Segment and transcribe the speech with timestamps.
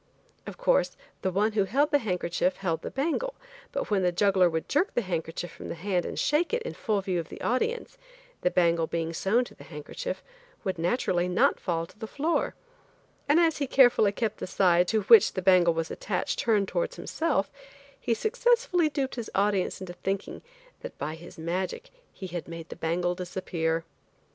[0.47, 3.35] Of course, the one who held the handkerchief held the bangle,
[3.71, 6.73] but when the juggler would jerk the handkerchief from the hand, and shake it, in
[6.73, 7.99] full view of his audience,
[8.41, 10.23] the bangle being sewn to the handkerchief,
[10.63, 12.55] would naturally not fall to the floor,
[13.29, 16.95] and as he carefully kept the side to which the bangle was attached turned towards
[16.95, 17.51] himself,
[17.99, 20.41] he successfully duped his audience into thinking,
[20.79, 23.85] that by his magic, he had made the bangle disappear.